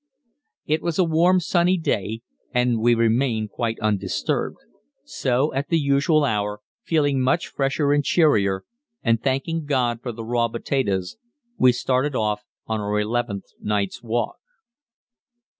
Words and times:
It 0.65 0.81
was 0.81 0.97
a 0.97 1.03
warm, 1.03 1.39
sunny 1.39 1.77
day, 1.77 2.21
and 2.51 2.79
we 2.79 2.95
remained 2.95 3.51
quite 3.51 3.79
undisturbed; 3.81 4.57
so, 5.03 5.53
at 5.53 5.69
the 5.69 5.77
usual 5.77 6.23
hour, 6.25 6.61
feeling 6.81 7.21
much 7.21 7.47
fresher 7.49 7.91
and 7.93 8.03
cheerier, 8.03 8.63
and 9.03 9.21
thanking 9.21 9.65
God 9.65 10.01
for 10.01 10.11
the 10.11 10.25
raw 10.25 10.47
potatoes, 10.47 11.17
we 11.59 11.71
started 11.71 12.15
off 12.15 12.41
on 12.65 12.79
our 12.81 12.99
eleventh 12.99 13.45
night's 13.61 14.01
walk. 14.01 14.37